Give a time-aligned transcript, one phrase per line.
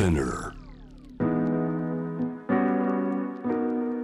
[0.00, 0.54] Spinner.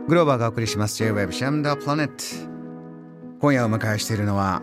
[0.07, 0.99] グローバーがお送りします。
[0.99, 2.23] J-Web シャムダープラネット
[3.41, 4.61] 今夜お迎えしているのは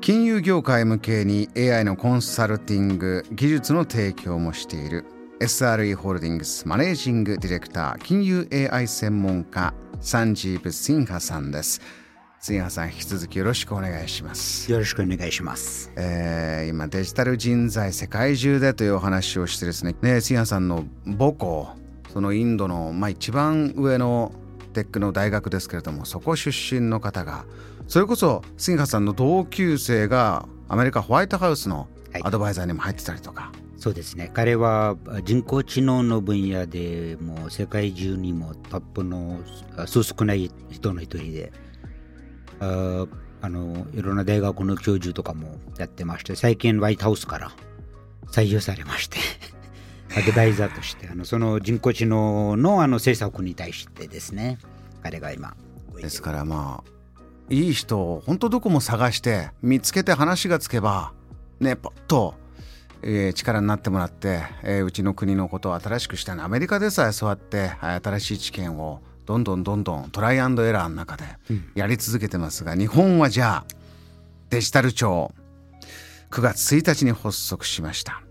[0.00, 5.04] 金融業界向けに AI のコンサルティング技術の提供もしている
[5.40, 11.80] SRE ホールディングスマネージングディレクター金融 AI 専門家サンジーブ・シンハさんです。
[12.40, 15.90] シンハさん引き続きよろしくお願いしますよろしくお願いします。
[15.96, 21.68] えー今デジタル人材世界中でというお話をしてですねねシンハさんの母校
[22.12, 24.32] そのインドの、まあ、一番上の
[24.74, 27.46] テックの大学ですけれどもそこ出身の方が
[27.88, 34.30] それこそシンハさんの同級生がアメリカホワイトハウスのはいアドバイザーにも入ってたりとか、そうですね。
[34.32, 39.38] 彼は人工知能の分野でもう世界中にもトップの
[39.76, 41.52] あそう少ない人の一人で、
[42.60, 47.52] あのいろんな大学の教授とかもやってまして、最近ホワイトハウスから
[48.30, 49.18] 採用されまして、
[50.16, 54.58] アドバイザーとしてあのその人工知能のあの政策に対してですね、
[55.02, 55.54] 彼が今
[55.96, 56.90] ですからまあ
[57.48, 61.12] いい人を本当どこも探して見つけて話がつけば
[61.60, 62.34] ねポッと、
[63.02, 66.40] えー力になってもらって、えーうちの国のことを新しくしたい。
[66.40, 71.24] アメリカでさえそうやって新しい知見をどんどんどんどんトライアンドエラーの中で
[71.74, 73.74] やり続けてますが、日本はじゃあ
[74.50, 75.32] デジタル庁
[76.30, 78.22] 9月1日に発足しました。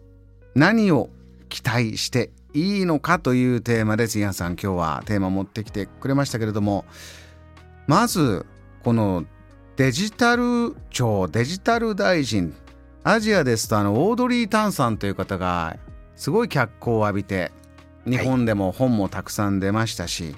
[0.56, 1.10] 何を
[1.50, 6.86] 期待していいのかというテーマで杉谷さん今日はテーマ持ってきてくれましたけれども
[7.88, 8.46] まず
[8.84, 9.26] この
[9.76, 12.56] デジタル庁デジタル大臣
[13.04, 15.78] アジアですとあのオードリー・タンさんという方が
[16.16, 17.52] すごい脚光を浴びて
[18.06, 20.36] 日本でも本もたくさん出ましたし、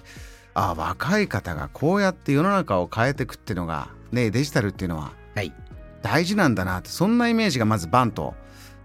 [0.60, 5.54] あ若い方がこうやって世の中を変えていくっていうのが、ね、デジタルっていうのははい。
[6.02, 8.34] 大事なんだなってそんなイメージがまずバンと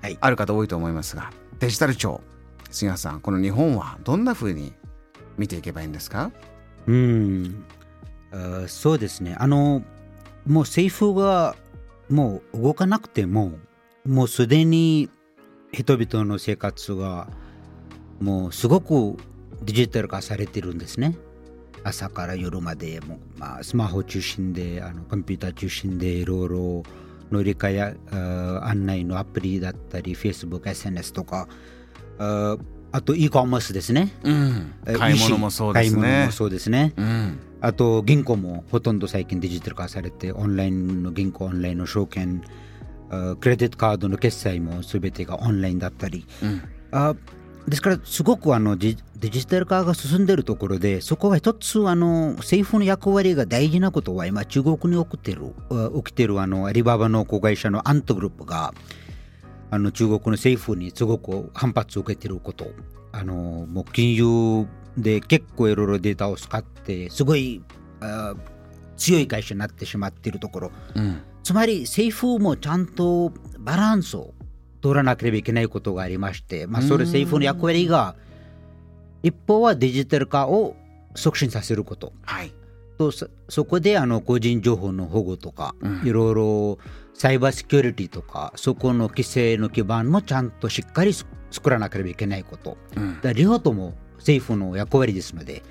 [0.02, 2.20] はいある方多いと思いますが、デジタル庁
[2.70, 4.74] 杉谷さんこの日本はどんな風に
[5.38, 6.30] 見ていけばいいんですか？
[6.86, 7.64] うん、
[8.32, 9.34] あそうですね。
[9.38, 9.82] あの、
[10.46, 11.56] もう政府が
[12.10, 13.52] もう動かなくても、
[14.04, 15.08] もうすでに
[15.72, 17.28] 人々の生活が
[18.20, 19.16] もうすごく
[19.62, 21.16] デジタル化されてるんですね。
[21.84, 26.82] 朝から夜までもう、まあ、スマホ中心であのコンピューター中心でいろいろ
[27.30, 27.96] 乗り換え
[28.62, 31.48] 案内のアプリだったり Facebook、SNS とか
[32.18, 32.56] あ
[32.92, 34.12] あと e コマースですね。
[34.22, 34.74] うん。
[34.86, 36.02] え買い物もそうですね。
[36.02, 36.92] 買い物もそうですね。
[36.96, 37.38] うん。
[37.62, 42.42] あと銀行もほとんど最近デジタル化されてオンラインの銀行オンラインの証券
[43.10, 46.62] あクレジットカードの決済も全てがオンラインだったり、うん。
[46.90, 47.14] あ
[47.68, 58.74] ですからすごくあのデジタル化が進んでいるところでそこは一つあの政府の役割が大事なことは今中国に起きてるあ起きてるあのアリババの子会社のアントグループが
[59.70, 62.70] あの中国の政府にすごく反発を受けていること。
[63.12, 67.62] あのもう金融で結構いろいろデータを使ってすごい
[68.00, 68.34] あ
[68.96, 70.72] 強い会社になってしまっているところ。
[70.94, 71.22] うん。
[71.42, 74.32] つまり政府もちゃんとバランスを
[74.82, 78.16] 取らなければいけないことがありまして、まあ、それ政府の役割が
[79.22, 80.76] 一方はデジタル化を
[81.14, 82.12] 促進させること。
[82.22, 82.52] はい。
[82.98, 86.02] とそそこであの個人情報の保護とか、うん。
[86.04, 86.78] いろいろ
[87.14, 92.76] サイバーセキュリティとかそこの規制の基盤もちゃんとしっかりす作らなければいけないこと。
[92.96, 93.20] うん。
[93.20, 95.62] だ両方とも政府の役割ですので。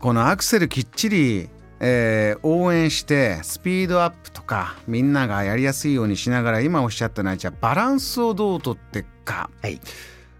[0.00, 9.50] このアクセルきっちり、えー応援してスピードアップとかみんながやりやすいようにしながら今おっしゃったのはじゃあバランスをどうとってか。
[9.62, 9.80] はい。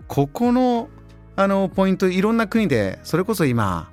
[0.06, 0.88] ここの
[1.36, 3.90] あのポイントいろんな国でそれこそ今、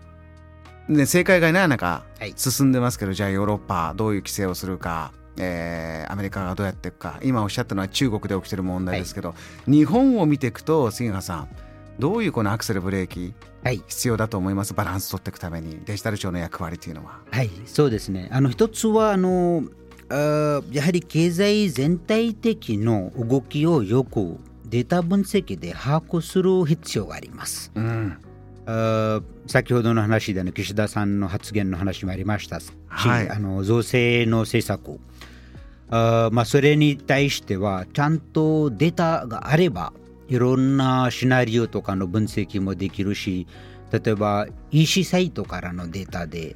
[0.90, 2.34] ね、正解がない中はい。
[2.36, 7.20] 進んでますけど、じゃあヨーロッパどういう規制をするか、えーアメリカがどうやっていくか。
[7.24, 9.36] 今おっしゃったのは中国で起きてる問題ですけど、
[9.68, 11.50] 日本を見ていくと杉原さん
[12.00, 13.84] どういうこのアクセルブレーキはい。
[13.88, 14.74] 必要だと思います？
[14.74, 15.82] バランス取っていくために。
[15.86, 17.20] デジタル庁の役割というのは。
[17.32, 18.30] はい、そうですね。
[18.32, 19.64] あの一つはあの
[20.10, 27.72] あやはり経済全体的の動きをよくデータ分析で把握する必要があります。
[27.76, 28.18] うん。
[28.66, 33.30] あ先ほどの話であの岸田さんの発言の話もありましたし、はい。
[33.30, 35.00] あの増税の政策
[35.90, 39.94] あまあ、それに対してはちゃんとデータがあれば
[40.30, 43.48] いろんなシナリオとかの分析もできるし
[43.92, 46.56] 例えば EC サイトからのデータで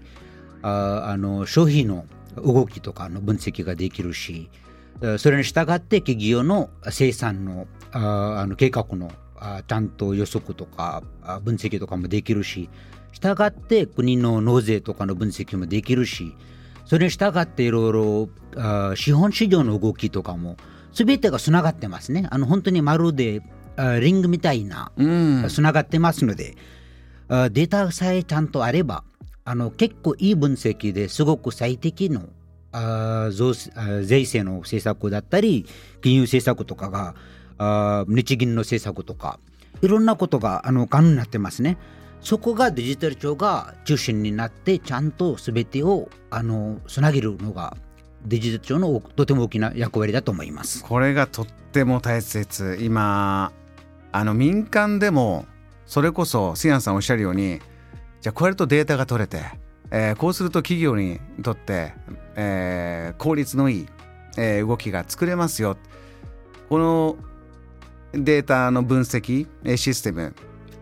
[0.62, 4.50] ああの消費の動きとかの分析ができるし
[5.18, 11.04] それに従って企業の生産のあの計画のあちゃんと予測とか
[11.44, 12.70] 分析とかもできるし
[13.12, 16.36] 従って国の納税とかの分析もできるし
[16.86, 20.58] それに従っていろいろ資本市場の動きとかも
[20.94, 22.28] 全てがつながってますね。
[22.30, 23.42] あの本当にまるで
[24.00, 26.56] リングみたいなうんつながってますので、
[27.28, 29.04] あデータさえちゃんとあれば
[29.46, 32.30] あの結構いい分析ですごく最適の
[32.72, 35.66] あ増あ税制の政策だったり
[36.02, 37.16] 金融政策とかが
[37.58, 39.40] あ日銀の政策とか
[39.82, 41.78] いろんなことがあの可能になってますね。
[42.22, 47.76] そこがデジタル庁が中心になってちゃんと全てをあのつなげるのが
[48.26, 50.84] デジタル庁のとても大きな役割だと思います。
[50.84, 53.52] これがとっても大切今
[54.12, 55.46] あの民間でも
[55.86, 57.60] それこそシアンさんおっしゃるように
[58.22, 59.42] じゃあこうやるとデータが取れて、
[59.92, 61.94] えーこうすると企業にとって、
[62.36, 63.88] えー効率のいい、
[64.38, 65.78] えー動きが作れますよ。
[66.70, 67.18] この
[68.14, 69.48] データの分析
[69.78, 70.36] システム、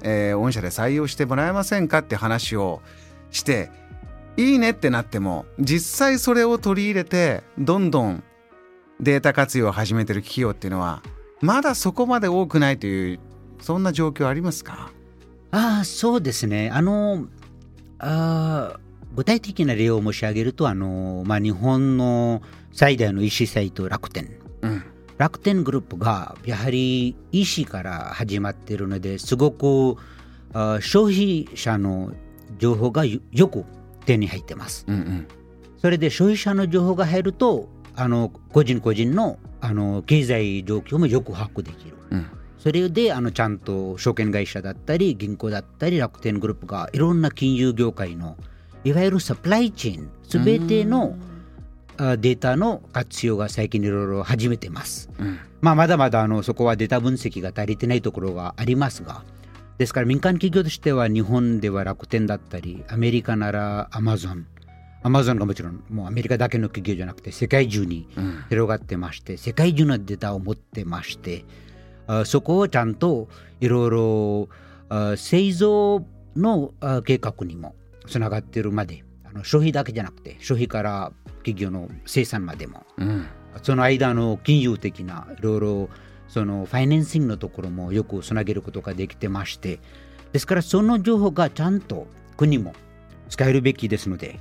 [0.03, 2.81] えー御社で採用してもらえませんかって話を
[3.31, 3.71] して
[4.37, 8.23] いいねってなっても実際それを取り入れてどんどん
[8.99, 11.01] データ活用を始めてる企業っていうのは
[11.41, 13.19] まだそこまで多くないという
[13.61, 14.91] そんな状況ありますか？
[15.51, 16.69] ああそうですね。
[16.71, 17.27] あの
[17.99, 18.79] あー
[19.15, 24.29] 具体的な例を申し上げるとあの、まあ、日本の最大の EC サイト楽天。
[24.61, 24.83] うん。
[25.17, 29.97] 楽天グループがやはり EC から始まっているのですごく
[30.53, 32.13] あー消費者の
[32.59, 33.65] 情報がよよく
[34.05, 34.85] 手に入ってます。
[34.87, 35.27] うんうん。
[35.81, 37.67] それで消費者の情報が入ると
[37.99, 41.97] あの個人個人のあの経済状況もよく把握できる。
[42.11, 42.25] うん。
[42.57, 48.37] それであのちゃんと証券会社だったり銀行だったり楽天グループがいろんな金融業界の
[48.83, 51.15] いわゆるサプライチェーンすべての
[51.97, 55.09] あデータの活用が最近いろいろ始めてます。
[55.19, 55.39] うん。
[55.59, 59.23] まあ、まだまだあのそこはデータ分析が足りてないところがありますが。
[59.77, 64.45] ですから民間企業としては日本では楽天だったりアメリカならアマゾン
[65.01, 68.43] アマゾンがもちろんもうアメリカだけの企業じゃなくて世界中にうん。
[68.49, 71.45] 広がってまして世界中のデータを持ってまして
[72.07, 73.29] あそこをちゃんと
[73.61, 74.49] いろいろ
[74.89, 76.05] あ製造
[76.35, 77.75] のあ計画にも
[78.07, 83.25] つながっているまであの消費だけじゃなくて消費から企業の生産までもうん。
[83.63, 85.89] その間の金融的ないろいろ
[86.27, 89.79] そのファイナンシングのところもよくつなげることができてまして
[90.31, 92.07] ですからその情報がちゃんと
[92.37, 92.73] 国も
[93.29, 94.39] 使えるべきですので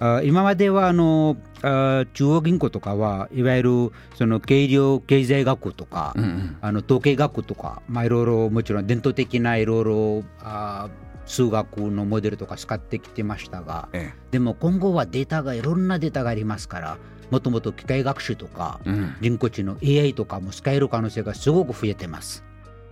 [0.00, 6.56] あ今まではあのあ中央銀行とかはいわゆるその計量経済学とか、うんうん。
[6.60, 10.88] あの統計学とか、まあ、いろいろもちろん伝統的ないろいろあ
[11.26, 16.98] 数学のモデルとか使ってきてましたがえでも今後はデータがいろんなデータがありますから
[17.30, 19.14] もともと機械学習とかえうん。
[19.20, 22.44] 人工知能 AI とかも使える可能性がすごく増えてます。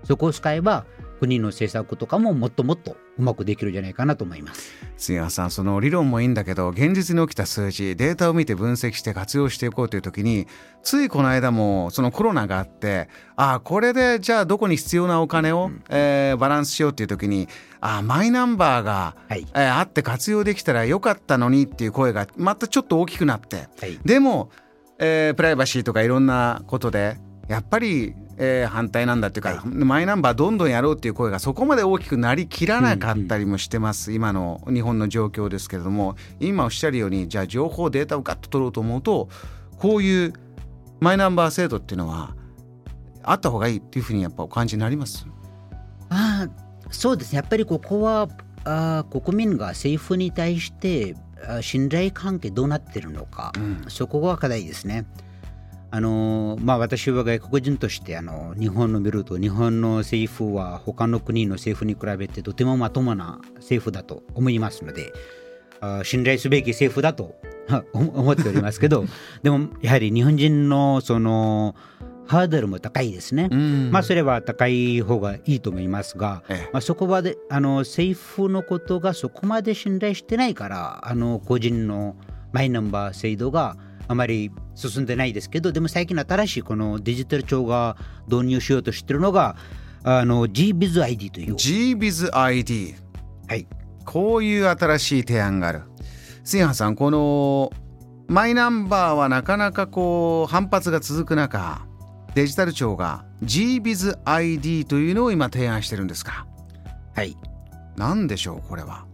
[0.04, 0.84] そこを使えば
[1.18, 4.72] 国の政策とかももっともっとうまくできるんじゃないかなと思います。
[4.96, 10.46] 杉山さんその理論もいいんだけど現実に起きた数字データを見て分析して活用していこうという時に
[10.82, 17.48] ついこの間もそのコロナがあってああこれでじゃあどこに必要なお金を、えーバランスしようっていう時に
[17.80, 19.46] ああマイナンバーが、はい。
[19.54, 23.68] えーあって活用できたらよかったのにっていう声がまたちょっと大きくなって。
[23.80, 23.98] はい。
[24.04, 24.50] でも、
[24.98, 27.18] えープライバシーとかいろんなことで
[27.48, 36.16] やっぱり、えー反対なんだっていうか、マイナンバーどんどんやろうっていう声がそこまで大きくなりきらなかったりもしてます、今の日本の状況ですけれども。
[36.38, 39.28] 今おっしゃるようにじゃあ情報データをガッと取ろうと思うと
[39.78, 40.32] こういう
[41.00, 42.34] マイナンバー制度っていうのは
[43.22, 45.26] あった方がいいっていうふうにやっぱお感じになります？
[46.10, 46.48] ああ
[46.90, 47.32] そうです。
[47.32, 48.28] ねやっぱりここは
[48.64, 51.16] あー国民が政府に対して
[51.48, 53.84] あ信頼関係どうなってるのか、うん。
[53.88, 55.06] そこが課題ですね。
[55.90, 65.12] あのまあ、私は外国人としてあの日本の見ると日本の政府は他の国の政府に比べてとてもまともな政府だと思いますので
[65.80, 67.36] あ信頼すべき政府だと
[67.92, 69.04] 思っておりますけど
[69.42, 71.76] でもやはり日本人のその
[72.26, 73.48] ハードルも高いですね。
[73.52, 82.16] うんまあそれは高い方がいいと思いますが、ええまあ、そこまであの政府のことがそこまで信頼してないからあの個人の
[82.52, 83.76] マイナンバー制度が
[84.08, 87.96] あまり進んでないですけどでも最近新しいこのデジタル庁が
[88.28, 89.56] 導入しようとしてるのが
[90.04, 92.94] あの GBizID という、GBizID
[93.48, 93.66] はい、
[94.04, 95.82] こういう新しい提案がある。
[96.44, 97.72] 杉原さんこの
[98.28, 101.84] マイナンバーはなかなかこう反発が続く中
[102.34, 106.46] デジタル庁が GBizID というのを今提案してるんですか？
[107.14, 107.36] はい。
[107.96, 109.06] 何でしょうこれは？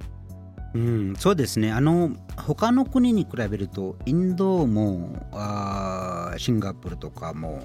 [0.74, 1.70] うん、そうですね。
[1.70, 7.60] あの他の国に比べるとインドもあーシンガポールとかも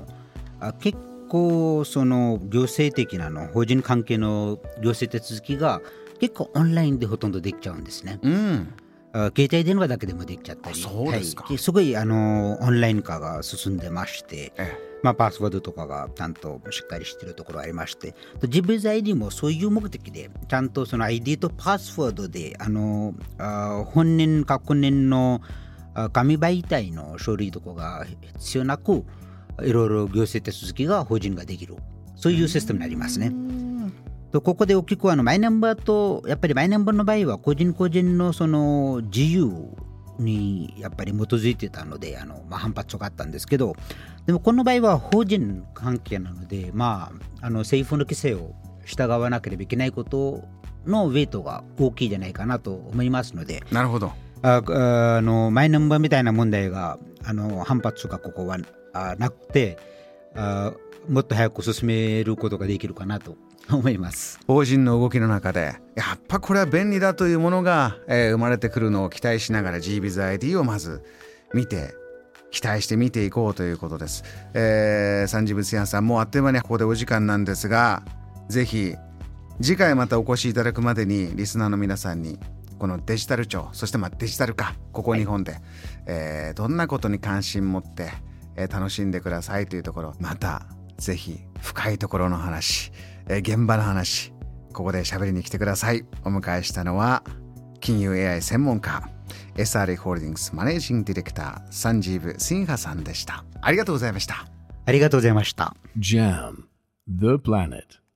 [0.60, 0.98] あ結
[1.30, 5.82] 構その行政的なの法人関係の行政手続きが
[6.20, 8.20] 結構オンラインでほとんどできちゃうんですね。
[8.22, 8.74] うん。
[9.14, 10.80] あ携帯電話だけでもできちゃったり。
[10.84, 11.46] あそうですか。
[11.46, 14.54] はい、すごいあのオンライン化が進んでまして。
[14.58, 14.74] え
[15.04, 25.42] まあ、パスワードとかがちゃんとしっかりしているところありまして、自分 ID もそういう目的で、ちゃんとその ID とパスワードで、あのあ本人、確認の
[26.14, 28.06] 紙媒体の書類とかが
[28.38, 29.06] 必要なく、
[29.62, 31.76] いろいろ行政手続きが法人ができる、
[32.16, 33.32] そういうシステムになりますね。
[34.32, 39.50] とここで大きくあのマイナンバーとやっぱりマイナンバーの場合は個人個人のその自由
[40.20, 43.76] にやっぱり基づいてたのであの、まあ、反発があったんですけど
[44.26, 48.54] でもこの場合は法人関係なので、まあ、あの政府の規制を
[48.86, 50.44] 従わなければいけないこと
[50.86, 54.12] のウェイトが大きいじゃないかなと思いますのでなるほど。
[54.44, 58.60] ああのマイナンバーみたいな問題があの反発がここは
[58.94, 59.80] あなくて
[60.36, 60.74] あ
[61.10, 63.36] もっと早く進めることができるかなと
[63.76, 71.04] 思います法人の動きの中でやっぱこれは便利だというものが、えー、生まれてくるのを期待しながら GBizID をまず
[71.54, 71.94] 見て
[72.52, 74.24] 期待して見ていこうということです。
[74.54, 78.04] えー、三次物屋さんもうあっという間にここでお時間なんですが
[78.48, 78.96] ぜひ
[79.62, 82.40] 次回またお越しいただくまでにリスナーの皆さんに
[82.80, 85.62] このデジタル庁そしてまあデジタル化ここ日本で、はい、
[86.06, 88.12] えー、どんなことに関心持って、
[88.56, 92.92] えー、楽しんでくださいというところまたぜひ深いところの話
[93.30, 94.34] え現場の話。
[94.74, 96.06] ここで喋りに来てください。
[96.24, 97.24] お迎えしたのは
[97.80, 99.10] 金融 AI 専門家
[99.56, 103.44] SRA ホールディングスマネージングディレクターサンジーブ・シンハさんでした。
[103.62, 104.48] ありがとうございました。
[104.86, 105.76] ありがとうございました。
[105.98, 106.66] JAM
[107.08, 108.07] The Planet